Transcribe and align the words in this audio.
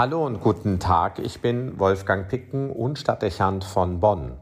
Hallo 0.00 0.24
und 0.24 0.40
guten 0.40 0.78
Tag, 0.78 1.18
ich 1.18 1.42
bin 1.42 1.78
Wolfgang 1.78 2.26
Picken 2.26 2.70
und 2.70 2.98
Stadtdechant 2.98 3.64
von 3.64 4.00
Bonn. 4.00 4.38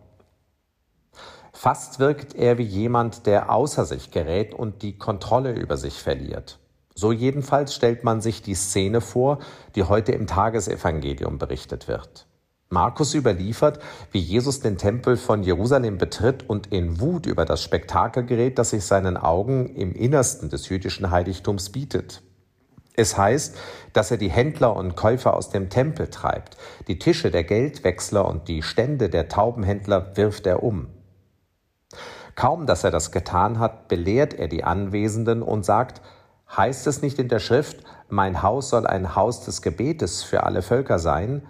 Fast 1.52 1.98
wirkt 1.98 2.36
er 2.36 2.58
wie 2.58 2.62
jemand, 2.62 3.26
der 3.26 3.50
außer 3.50 3.84
sich 3.84 4.12
gerät 4.12 4.54
und 4.54 4.82
die 4.82 4.96
Kontrolle 4.96 5.54
über 5.54 5.76
sich 5.76 6.00
verliert. 6.00 6.60
So 6.94 7.10
jedenfalls 7.10 7.74
stellt 7.74 8.04
man 8.04 8.20
sich 8.20 8.40
die 8.40 8.54
Szene 8.54 9.00
vor, 9.00 9.40
die 9.74 9.82
heute 9.82 10.12
im 10.12 10.28
Tagesevangelium 10.28 11.38
berichtet 11.38 11.88
wird. 11.88 12.28
Markus 12.68 13.14
überliefert, 13.14 13.80
wie 14.12 14.20
Jesus 14.20 14.60
den 14.60 14.78
Tempel 14.78 15.16
von 15.16 15.42
Jerusalem 15.42 15.98
betritt 15.98 16.48
und 16.48 16.68
in 16.68 17.00
Wut 17.00 17.26
über 17.26 17.44
das 17.44 17.64
Spektakel 17.64 18.24
gerät, 18.24 18.60
das 18.60 18.70
sich 18.70 18.84
seinen 18.84 19.16
Augen 19.16 19.74
im 19.74 19.92
Innersten 19.92 20.50
des 20.50 20.68
jüdischen 20.68 21.10
Heiligtums 21.10 21.70
bietet. 21.70 22.22
Es 22.98 23.16
heißt, 23.16 23.56
dass 23.92 24.10
er 24.10 24.16
die 24.16 24.28
Händler 24.28 24.74
und 24.74 24.96
Käufer 24.96 25.36
aus 25.36 25.50
dem 25.50 25.70
Tempel 25.70 26.08
treibt. 26.08 26.56
Die 26.88 26.98
Tische 26.98 27.30
der 27.30 27.44
Geldwechsler 27.44 28.26
und 28.26 28.48
die 28.48 28.60
Stände 28.60 29.08
der 29.08 29.28
Taubenhändler 29.28 30.16
wirft 30.16 30.48
er 30.48 30.64
um. 30.64 30.88
Kaum, 32.34 32.66
dass 32.66 32.82
er 32.82 32.90
das 32.90 33.12
getan 33.12 33.60
hat, 33.60 33.86
belehrt 33.86 34.34
er 34.34 34.48
die 34.48 34.64
Anwesenden 34.64 35.42
und 35.42 35.64
sagt, 35.64 36.02
heißt 36.56 36.88
es 36.88 37.00
nicht 37.00 37.20
in 37.20 37.28
der 37.28 37.38
Schrift, 37.38 37.84
mein 38.08 38.42
Haus 38.42 38.70
soll 38.70 38.84
ein 38.84 39.14
Haus 39.14 39.44
des 39.44 39.62
Gebetes 39.62 40.24
für 40.24 40.42
alle 40.42 40.62
Völker 40.62 40.98
sein, 40.98 41.46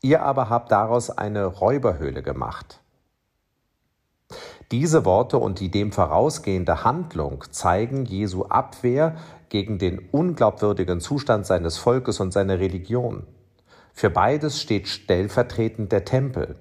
ihr 0.00 0.22
aber 0.22 0.48
habt 0.48 0.72
daraus 0.72 1.10
eine 1.10 1.44
Räuberhöhle 1.44 2.22
gemacht. 2.22 2.80
Diese 4.70 5.06
Worte 5.06 5.38
und 5.38 5.60
die 5.60 5.70
dem 5.70 5.92
vorausgehende 5.92 6.84
Handlung 6.84 7.44
zeigen 7.50 8.04
Jesu 8.04 8.44
Abwehr 8.44 9.16
gegen 9.48 9.78
den 9.78 9.98
unglaubwürdigen 10.12 11.00
Zustand 11.00 11.46
seines 11.46 11.78
Volkes 11.78 12.20
und 12.20 12.32
seiner 12.32 12.58
Religion. 12.58 13.26
Für 13.94 14.10
beides 14.10 14.60
steht 14.60 14.86
stellvertretend 14.86 15.90
der 15.90 16.04
Tempel. 16.04 16.56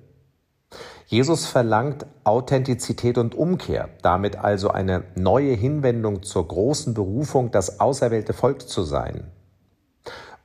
Jesus 1.05 1.45
verlangt 1.45 2.05
Authentizität 2.23 3.17
und 3.17 3.35
Umkehr, 3.35 3.89
damit 4.01 4.37
also 4.37 4.69
eine 4.69 5.03
neue 5.15 5.53
Hinwendung 5.53 6.23
zur 6.23 6.47
großen 6.47 6.93
Berufung, 6.93 7.51
das 7.51 7.79
auserwählte 7.79 8.33
Volk 8.33 8.67
zu 8.67 8.83
sein. 8.83 9.31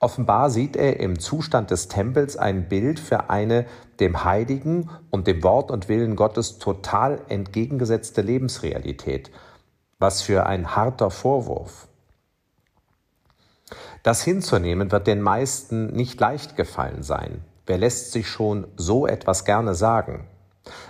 Offenbar 0.02 0.50
sieht 0.50 0.74
er 0.74 0.98
im 0.98 1.20
Zustand 1.20 1.70
des 1.70 1.86
Tempels 1.86 2.36
ein 2.36 2.68
Bild 2.68 2.98
für 2.98 3.30
eine 3.30 3.66
dem 4.00 4.24
Heiligen 4.24 4.90
und 5.10 5.28
dem 5.28 5.44
Wort 5.44 5.70
und 5.70 5.88
Willen 5.88 6.16
Gottes 6.16 6.58
total 6.58 7.20
entgegengesetzte 7.28 8.20
Lebensrealität. 8.20 9.30
Was 10.00 10.20
für 10.20 10.44
ein 10.44 10.74
harter 10.74 11.12
Vorwurf. 11.12 11.86
Das 14.02 14.24
hinzunehmen 14.24 14.90
wird 14.90 15.06
den 15.06 15.22
meisten 15.22 15.92
nicht 15.92 16.18
leicht 16.18 16.56
gefallen 16.56 17.04
sein. 17.04 17.44
Wer 17.66 17.78
lässt 17.78 18.10
sich 18.10 18.26
schon 18.26 18.66
so 18.74 19.06
etwas 19.06 19.44
gerne 19.44 19.76
sagen? 19.76 20.26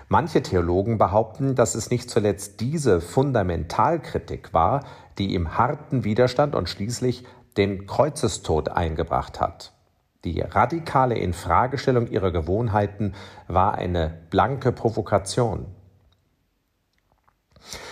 Manche 0.08 0.42
Theologen 0.42 0.96
behaupten, 0.96 1.54
dass 1.54 1.74
es 1.74 1.90
nicht 1.90 2.08
zuletzt 2.08 2.60
diese 2.60 3.02
Fundamentalkritik 3.02 4.54
war, 4.54 4.86
die 5.18 5.34
ihm 5.34 5.58
harten 5.58 6.02
Widerstand 6.04 6.54
und 6.54 6.70
schließlich 6.70 7.26
den 7.56 7.86
Kreuzestod 7.86 8.68
eingebracht 8.68 9.40
hat. 9.40 9.72
Die 10.24 10.40
radikale 10.40 11.16
Infragestellung 11.16 12.06
ihrer 12.06 12.30
Gewohnheiten 12.30 13.14
war 13.48 13.74
eine 13.74 14.18
blanke 14.30 14.70
Provokation. 14.70 15.66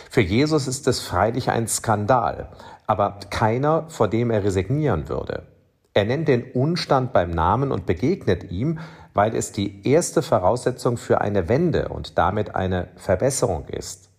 Für 0.09 0.21
Jesus 0.21 0.67
ist 0.67 0.87
es 0.89 1.01
freilich 1.01 1.51
ein 1.51 1.69
Skandal, 1.69 2.51
aber 2.87 3.21
keiner, 3.31 3.89
vor 3.89 4.09
dem 4.09 4.31
er 4.31 4.45
resignieren 4.45 5.09
würde. 5.09 5.47
Er 5.95 6.05
nennt 6.05 6.29
den 6.29 6.53
Unstand 6.53 7.13
beim 7.13 7.31
Namen 7.31 7.73
und 7.73 7.87
begegnet 7.87 8.51
ihm, 8.51 8.79
weil 9.15 9.35
es 9.35 9.53
die 9.53 9.89
erste 9.89 10.23
Voraussetzung 10.23 10.97
für 10.97 11.21
eine 11.21 11.49
Wende 11.49 11.89
und 11.89 12.17
damit 12.17 12.55
eine 12.55 12.89
Verbesserung 12.97 13.67
ist. 13.69 14.10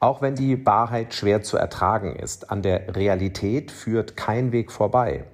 Auch 0.00 0.22
wenn 0.22 0.34
die 0.34 0.64
Wahrheit 0.64 1.14
schwer 1.14 1.42
zu 1.42 1.56
ertragen 1.56 2.16
ist, 2.16 2.50
an 2.50 2.62
der 2.62 2.96
Realität 2.96 3.70
führt 3.70 4.16
kein 4.16 4.52
Weg 4.52 4.72
vorbei. 4.72 5.24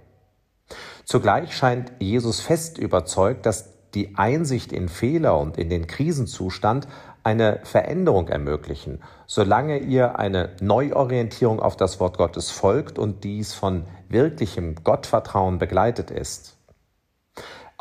Zugleich 1.04 1.56
scheint 1.56 1.92
Jesus 1.98 2.40
fest 2.40 2.78
überzeugt, 2.78 3.46
dass 3.46 3.72
die 3.94 4.16
Einsicht 4.16 4.72
in 4.72 4.88
Fehler 4.88 5.38
und 5.38 5.58
in 5.58 5.68
den 5.68 5.86
Krisenzustand 5.86 6.88
eine 7.24 7.60
Veränderung 7.62 8.28
ermöglichen, 8.28 9.02
solange 9.26 9.78
ihr 9.78 10.18
eine 10.18 10.50
Neuorientierung 10.60 11.60
auf 11.60 11.76
das 11.76 12.00
Wort 12.00 12.18
Gottes 12.18 12.50
folgt 12.50 12.98
und 12.98 13.24
dies 13.24 13.54
von 13.54 13.84
wirklichem 14.08 14.76
Gottvertrauen 14.82 15.58
begleitet 15.58 16.10
ist. 16.10 16.56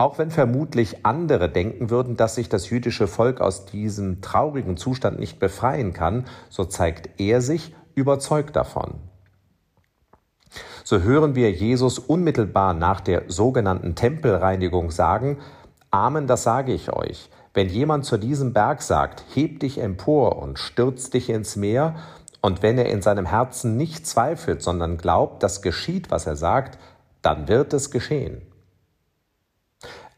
Auch 0.01 0.17
wenn 0.17 0.31
vermutlich 0.31 1.06
andere 1.06 1.47
denken 1.47 1.91
würden, 1.91 2.17
dass 2.17 2.34
sich 2.34 2.50
das 2.50 2.72
jüdische 2.72 3.06
Volk 3.06 3.39
aus 3.39 3.67
diesem 3.67 4.19
traurigen 4.19 4.75
Zustand 4.75 5.19
nicht 5.19 5.39
befreien 5.39 5.94
kann, 5.94 6.25
so 6.50 6.66
zeigt 6.66 7.22
er 7.22 7.39
sich 7.39 7.75
überzeugt 7.94 8.56
davon. 8.56 8.95
So 10.84 11.01
hören 11.01 11.35
wir 11.35 11.51
Jesus 11.51 12.00
unmittelbar 12.00 12.73
nach 12.73 13.00
der 13.00 13.25
sogenannten 13.28 13.94
Tempelreinigung 13.94 14.90
sagen, 14.90 15.38
Amen, 15.91 16.25
das 16.25 16.41
sage 16.41 16.73
ich 16.73 16.91
euch. 16.91 17.29
Wenn 17.53 17.69
jemand 17.69 18.03
zu 18.03 18.17
diesem 18.17 18.53
Berg 18.53 18.81
sagt, 18.81 19.23
heb 19.35 19.59
dich 19.59 19.78
empor 19.78 20.41
und 20.41 20.57
stürz 20.57 21.11
dich 21.11 21.29
ins 21.29 21.56
Meer, 21.56 21.94
und 22.41 22.63
wenn 22.63 22.79
er 22.79 22.90
in 22.90 23.03
seinem 23.03 23.28
Herzen 23.28 23.78
nicht 23.78 24.07
zweifelt, 24.07 24.63
sondern 24.63 24.97
glaubt, 24.97 25.44
dass 25.44 25.61
geschieht, 25.61 26.09
was 26.09 26.25
er 26.25 26.38
sagt, 26.38 26.79
dann 27.22 27.47
wird 27.47 27.72
es 27.73 27.91
geschehen. 27.91 28.41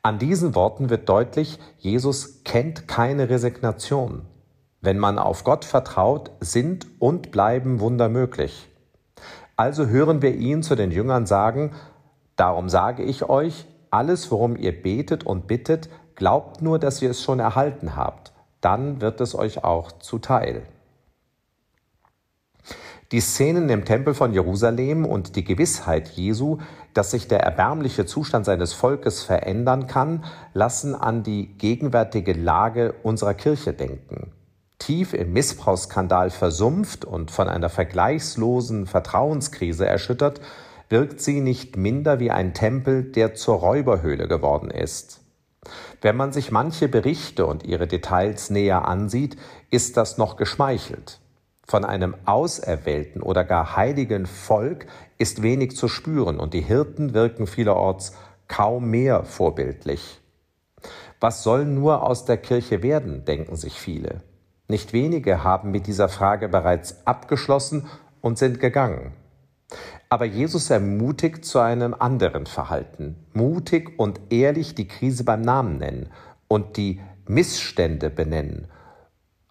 An 0.04 0.20
diesen 0.20 0.54
Worten 0.54 0.90
wird 0.90 1.08
deutlich, 1.08 1.60
Jesus 1.78 2.44
kennt 2.44 2.88
keine 2.88 3.30
Resignation. 3.30 4.26
Wenn 4.82 5.00
man 5.00 5.18
auf 5.18 5.44
Gott 5.46 5.64
vertraut, 5.64 6.32
sind 6.42 6.86
und 7.00 7.32
bleiben 7.32 7.80
Wunder 7.80 8.10
möglich. 8.10 8.70
Also 9.56 9.88
hören 9.88 10.22
wir 10.22 10.36
ihn 10.36 10.62
zu 10.62 10.76
den 10.76 10.92
Jüngern 10.92 11.26
sagen, 11.26 11.72
Darum 12.36 12.68
sage 12.68 13.04
ich 13.04 13.30
euch, 13.30 13.66
alles, 13.92 14.32
worum 14.32 14.56
ihr 14.56 14.82
betet 14.82 15.24
und 15.24 15.48
bittet, 15.48 15.90
glaubt 16.16 16.62
nur, 16.62 16.80
dass 16.80 17.02
ihr 17.02 17.12
es 17.12 17.22
schon 17.22 17.40
erhalten 17.40 17.96
habt, 17.96 18.34
dann 18.60 19.02
wird 19.02 19.22
es 19.22 19.36
euch 19.36 19.64
auch 19.64 19.92
zuteil. 19.92 20.64
Die 23.14 23.22
Szenen 23.22 23.70
im 23.70 23.86
Tempel 23.86 24.16
von 24.16 24.34
Jerusalem 24.34 25.06
und 25.06 25.36
die 25.36 25.44
Gewissheit 25.44 26.08
Jesu, 26.08 26.58
dass 26.96 27.12
sich 27.12 27.28
der 27.28 27.42
erbärmliche 27.42 28.08
Zustand 28.08 28.44
seines 28.44 28.74
Volkes 28.74 29.22
verändern 29.22 29.86
kann, 29.86 30.24
lassen 30.56 30.96
an 30.96 31.22
die 31.22 31.56
gegenwärtige 31.60 32.34
Lage 32.34 32.96
unserer 33.04 33.36
Kirche 33.36 33.72
denken. 33.72 34.32
Tief 34.80 35.14
im 35.14 35.32
Missbrauchsskandal 35.32 36.32
versumpft 36.32 37.06
und 37.06 37.30
von 37.30 37.50
einer 37.50 37.70
vergleichslosen 37.70 38.88
Vertrauenskrise 38.88 39.86
erschüttert, 39.86 40.42
wirkt 40.90 41.22
sie 41.22 41.40
nicht 41.40 41.78
minder 41.78 42.20
wie 42.20 42.32
ein 42.32 42.56
Tempel, 42.56 43.04
der 43.04 43.36
zur 43.36 43.58
Räuberhöhle 43.58 44.28
geworden 44.28 44.72
ist. 44.72 45.22
Wenn 46.02 46.16
man 46.16 46.34
sich 46.34 46.50
manche 46.50 46.88
Berichte 46.88 47.46
und 47.46 47.64
ihre 47.64 47.86
Details 47.86 48.50
näher 48.50 48.88
ansieht, 48.88 49.38
ist 49.70 49.98
das 49.98 50.18
noch 50.18 50.36
geschmeichelt. 50.36 51.20
Von 51.66 51.86
einem 51.86 52.16
auserwählten 52.26 53.22
oder 53.22 53.46
gar 53.46 53.78
heiligen 53.78 54.26
Volk 54.26 54.86
ist 55.18 55.42
wenig 55.42 55.76
zu 55.78 55.88
spüren 55.88 56.40
und 56.40 56.54
die 56.54 56.62
Hirten 56.62 57.14
wirken 57.14 57.48
vielerorts 57.48 58.14
kaum 58.48 58.90
mehr 58.90 59.24
vorbildlich. 59.24 60.20
Was 61.22 61.42
soll 61.42 61.66
nur 61.66 62.04
aus 62.04 62.26
der 62.26 62.38
Kirche 62.38 62.84
werden, 62.84 63.24
denken 63.24 63.56
sich 63.56 63.80
viele. 63.80 64.22
Nicht 64.68 64.92
wenige 64.92 65.44
haben 65.44 65.72
mit 65.72 65.88
dieser 65.88 66.10
Frage 66.10 66.50
bereits 66.50 67.08
abgeschlossen 67.08 67.88
und 68.20 68.38
sind 68.38 68.60
gegangen. 68.60 69.14
Aber 70.10 70.26
Jesus 70.26 70.70
ermutigt 70.70 71.46
zu 71.46 71.60
einem 71.60 71.94
anderen 71.98 72.46
Verhalten, 72.46 73.26
mutig 73.34 73.98
und 73.98 74.20
ehrlich 74.30 74.76
die 74.76 74.88
Krise 74.88 75.24
beim 75.24 75.42
Namen 75.42 75.78
nennen 75.78 76.10
und 76.50 76.76
die 76.76 77.00
Missstände 77.26 78.10
benennen, 78.10 78.68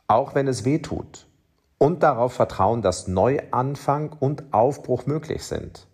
auch 0.06 0.34
wenn 0.34 0.46
es 0.46 0.66
weh 0.66 0.78
tut 0.78 1.26
und 1.82 2.04
darauf 2.04 2.34
vertrauen, 2.34 2.80
dass 2.80 3.08
Neuanfang 3.08 4.12
und 4.20 4.44
Aufbruch 4.52 5.06
möglich 5.06 5.42
sind. 5.42 5.88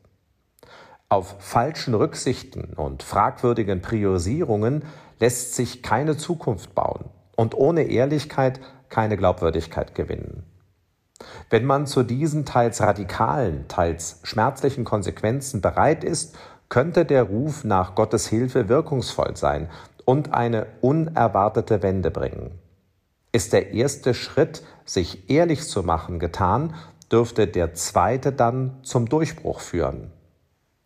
Auf 1.09 1.37
falschen 1.39 1.95
Rücksichten 1.95 2.75
und 2.75 3.03
fragwürdigen 3.03 3.81
Priorisierungen 3.81 4.85
lässt 5.19 5.55
sich 5.55 5.83
keine 5.83 6.19
Zukunft 6.19 6.75
bauen 6.75 7.07
und 7.37 7.55
ohne 7.55 7.85
Ehrlichkeit 7.85 8.61
keine 8.91 9.17
Glaubwürdigkeit 9.17 9.95
gewinnen. 9.95 10.45
Wenn 11.49 11.65
man 11.65 11.87
zu 11.87 12.03
diesen 12.03 12.45
teils 12.45 12.83
radikalen, 12.83 13.67
teils 13.69 14.21
schmerzlichen 14.25 14.85
Konsequenzen 14.85 15.63
bereit 15.63 16.05
ist, 16.05 16.37
könnte 16.69 17.07
der 17.07 17.23
Ruf 17.23 17.65
nach 17.65 17.95
Gottes 17.95 18.27
Hilfe 18.27 18.69
wirkungsvoll 18.69 19.39
sein 19.39 19.71
und 20.05 20.35
eine 20.35 20.67
unerwartete 20.83 21.83
Wende 21.83 22.11
bringen. 22.11 22.59
Ist 23.33 23.53
der 23.53 23.73
erste 23.73 24.15
Schritt, 24.15 24.63
sich 24.85 25.31
ehrlich 25.31 25.67
zu 25.67 25.83
machen, 25.83 26.19
getan, 26.19 26.75
dürfte 27.13 27.47
der 27.47 27.75
zweite 27.75 28.33
dann 28.33 28.79
zum 28.83 29.09
Durchbruch 29.09 29.61
führen. 29.61 30.13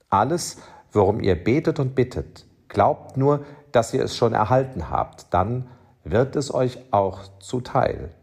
Alles, 0.08 0.58
worum 0.92 1.20
ihr 1.20 1.42
betet 1.42 1.78
und 1.78 1.94
bittet, 1.94 2.46
Glaubt 2.72 3.18
nur, 3.18 3.44
dass 3.70 3.92
ihr 3.92 4.02
es 4.02 4.16
schon 4.16 4.32
erhalten 4.32 4.88
habt, 4.88 5.26
dann 5.34 5.68
wird 6.04 6.36
es 6.36 6.52
euch 6.54 6.78
auch 6.90 7.20
zuteil. 7.38 8.14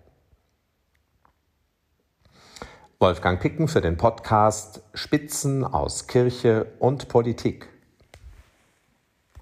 Wolfgang 2.98 3.40
Picken 3.40 3.68
für 3.68 3.80
den 3.80 3.96
Podcast 3.96 4.82
Spitzen 4.96 5.64
aus 5.64 6.08
Kirche 6.08 6.66
und 6.80 7.10
Politik. 7.10 7.70